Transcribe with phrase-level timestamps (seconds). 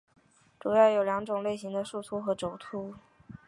[0.59, 2.95] 主要有两种类型的树突和轴突。